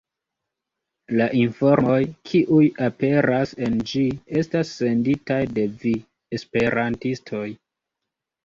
La 1.19 1.25
informoj, 1.41 1.97
kiuj 2.29 2.63
aperas 2.87 3.53
en 3.67 3.75
ĝi, 3.91 4.03
estas 4.41 4.73
senditaj 4.81 5.41
de 5.59 5.67
vi, 5.85 5.95
esperantistoj. 6.39 7.47